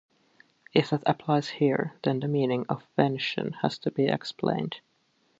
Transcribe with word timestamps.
If 0.73 0.89
that 0.89 1.03
applies 1.05 1.47
here, 1.47 1.93
then 2.01 2.21
the 2.21 2.27
meaning 2.27 2.65
of 2.69 2.83
'Vention' 2.97 3.53
has 3.61 3.77
to 3.77 3.91
be 3.91 4.07
explained. 4.07 4.77